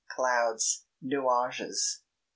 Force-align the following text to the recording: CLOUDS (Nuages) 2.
CLOUDS 0.09 0.87
(Nuages) 1.05 1.99
2. 2.01 2.05